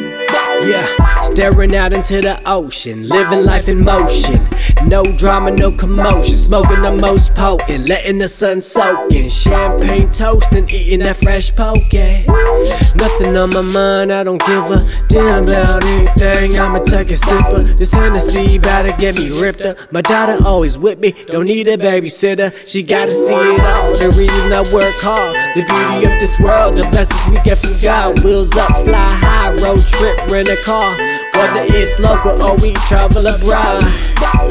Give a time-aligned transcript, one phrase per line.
[0.00, 0.49] Bye.
[0.62, 4.46] Yeah, staring out into the ocean, living life in motion.
[4.86, 6.36] No drama, no commotion.
[6.36, 9.30] Smoking the most potent, letting the sun soak in.
[9.30, 11.92] Champagne toasting, eating that fresh poke.
[12.94, 16.58] Nothing on my mind, I don't give a damn about anything.
[16.58, 17.78] I'ma take a sipper.
[17.78, 19.78] This Hennessy about to get me ripped up.
[19.90, 22.52] My daughter always with me, don't need a babysitter.
[22.66, 23.94] She gotta see it all.
[23.94, 27.80] The reason I work hard, the beauty of this world, the blessings we get from
[27.80, 28.22] God.
[28.22, 30.96] Wheels up, fly high, road trip, rent a car.
[31.34, 33.84] Whether it's local or we travel abroad.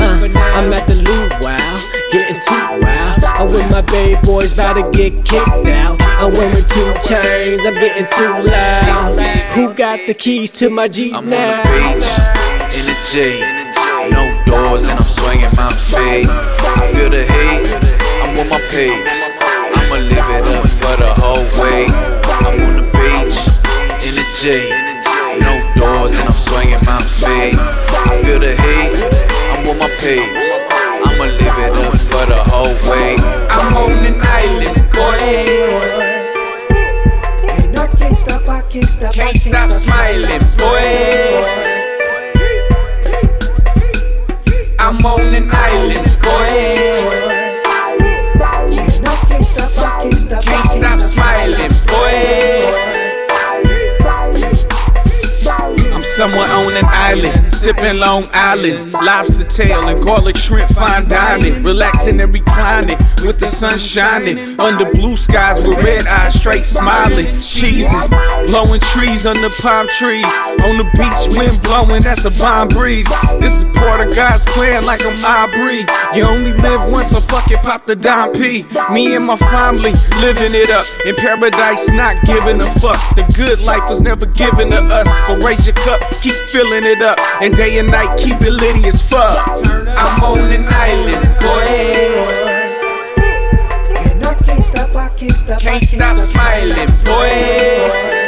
[0.00, 3.24] Uh, I'm at the luau, getting too wild.
[3.24, 6.00] I'm with my baby boys, about to get kicked out.
[6.00, 9.18] I'm wearing two chains, I'm getting too loud.
[9.52, 11.62] Who got the keys to my Jeep I'm now?
[11.62, 13.64] on the beach, in the J.
[14.10, 16.26] No doors and I'm swinging my feet.
[16.28, 17.17] I feel the
[38.80, 41.77] can't stop, Can't stop smiling, boy.
[56.18, 62.20] Somewhere on an island, sipping Long Island's lobster tail and garlic shrimp fine dining, relaxing
[62.20, 68.08] and reclining with the sun shining under blue skies with red eyes, straight smiling, cheesing,
[68.48, 70.26] blowing trees under palm trees
[70.64, 73.06] on the beach, wind blowing, that's a bomb breeze.
[73.38, 75.86] This is part of God's plan, like I'm Aubrey.
[76.16, 78.64] You only live once, so fuck it, pop the Dom P.
[78.92, 82.98] Me and my family living it up in paradise, not giving a fuck.
[83.14, 87.02] The good life was never given to us, so raise your cup, keep filling it
[87.02, 89.46] up, and day and night keep it litty as fuck.
[89.46, 92.48] I'm on an island, boy.
[93.96, 98.27] And I can't stop, I can't stop, I Can't stop smiling, boy.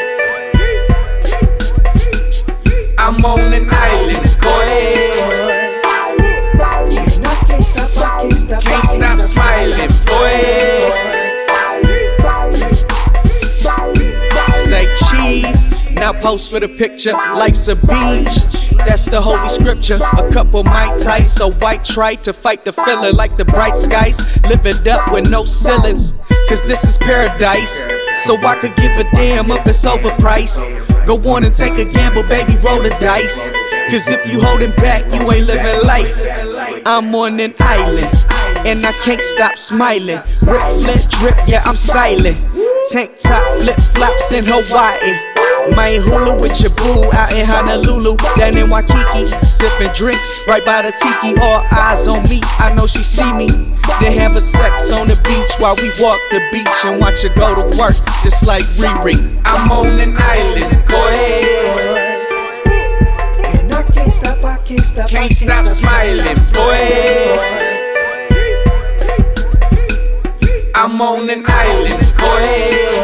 [16.10, 17.12] Now post for the picture.
[17.12, 18.34] Life's a beach.
[18.78, 20.00] That's the holy scripture.
[20.18, 24.18] A couple Mai Tais, so white trite to fight the feeling like the bright skies.
[24.48, 26.14] Live it up with no ceilings,
[26.48, 27.86] cause this is paradise.
[28.24, 31.06] So I could give a damn if it's overpriced.
[31.06, 33.52] Go on and take a gamble, baby, roll the dice.
[33.88, 36.12] Cause if you holding back, you ain't living life.
[36.86, 38.26] I'm on an island,
[38.66, 40.20] and I can't stop smiling.
[40.42, 42.36] Rip, flip, drip, yeah, I'm styling.
[42.90, 45.29] Tank top, flip flops in Hawaii.
[45.68, 50.82] My hula with your boo out in Honolulu, down in Waikiki, sipping drinks right by
[50.82, 51.38] the tiki.
[51.40, 53.48] All eyes on me, I know she see me.
[54.00, 57.28] Then have a sex on the beach while we walk the beach and watch her
[57.34, 59.40] go to work, just like Riri.
[59.44, 61.70] I'm on an island, boy.
[63.44, 67.70] And I can't stop, I can't stop, I Can't stop smiling, boy.
[70.74, 72.99] I'm on an island, boy.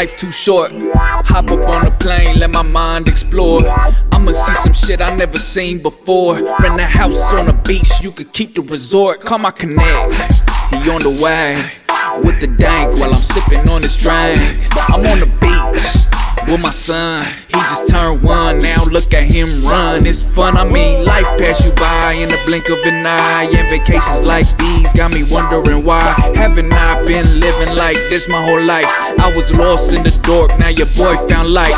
[0.00, 0.72] Life too short.
[0.94, 3.68] Hop up on a plane, let my mind explore.
[3.68, 6.36] I'ma see some shit I never seen before.
[6.36, 9.20] Rent a house on the beach, you could keep the resort.
[9.20, 10.14] Call my connect.
[10.70, 11.70] He on the way
[12.24, 14.40] with the dank while I'm sipping on this drink.
[14.88, 16.09] I'm on the beach
[16.46, 17.26] with my son.
[17.48, 20.06] He just turned one, now look at him run.
[20.06, 23.48] It's fun, I mean, life pass you by in the blink of an eye.
[23.52, 26.02] And vacations like these got me wondering why.
[26.34, 28.86] Haven't I been living like this my whole life?
[29.18, 31.74] I was lost in the dark, now your boy found light.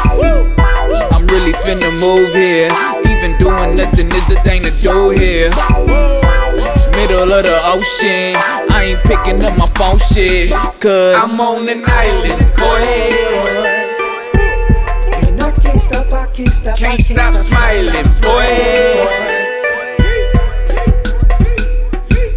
[1.13, 2.71] I'm really finna move here.
[3.07, 5.51] Even doing nothing is a thing to do here.
[6.93, 8.37] Middle of the ocean,
[8.71, 10.51] I ain't picking up my phone shit.
[10.81, 12.43] Cause I'm on an island.
[12.43, 13.32] And I
[15.89, 18.51] can't stop, I can't stop, I Can't stop smiling, boy.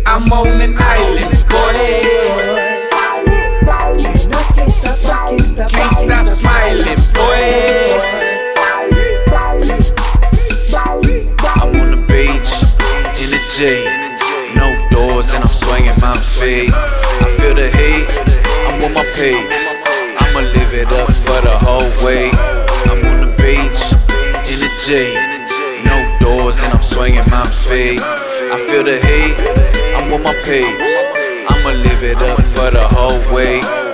[0.05, 1.73] I'm on an island, boy.
[4.55, 7.41] Can't stop, I can't stop, I Can't stop smiling, boy.
[11.57, 12.51] I'm on the beach,
[13.21, 13.61] in the J.
[14.55, 16.71] No doors and I'm swinging my feet.
[16.73, 18.07] I feel the heat,
[18.67, 19.64] I'm on my peeps.
[28.55, 29.35] I feel the heat,
[29.97, 31.51] I'm with my peeps.
[31.51, 33.84] I'ma live it up for the whole week.